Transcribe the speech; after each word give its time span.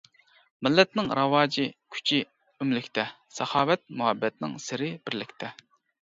مىللەتنىڭ 0.67 1.09
راۋاجى 1.17 1.65
كۈچى 1.95 2.17
ئۆملۈكتە، 2.63 3.05
ساخاۋەت 3.39 3.83
مۇھەببەتنىڭ 3.99 4.57
سىرى 4.69 4.89
بىرلىكتە. 5.11 5.51